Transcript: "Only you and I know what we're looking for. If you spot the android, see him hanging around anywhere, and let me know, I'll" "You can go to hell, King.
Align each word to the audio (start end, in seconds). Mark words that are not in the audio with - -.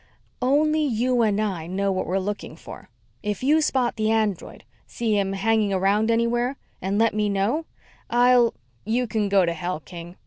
"Only 0.41 0.81
you 0.83 1.21
and 1.21 1.39
I 1.39 1.67
know 1.67 1.91
what 1.91 2.07
we're 2.07 2.17
looking 2.17 2.55
for. 2.55 2.89
If 3.21 3.43
you 3.43 3.61
spot 3.61 3.97
the 3.97 4.09
android, 4.09 4.63
see 4.87 5.15
him 5.15 5.33
hanging 5.33 5.71
around 5.71 6.09
anywhere, 6.09 6.57
and 6.81 6.97
let 6.97 7.13
me 7.13 7.29
know, 7.29 7.67
I'll" 8.09 8.55
"You 8.97 9.05
can 9.05 9.29
go 9.29 9.45
to 9.45 9.53
hell, 9.53 9.79
King. 9.79 10.15